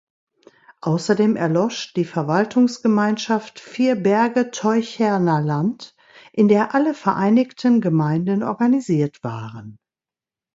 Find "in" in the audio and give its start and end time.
6.33-6.47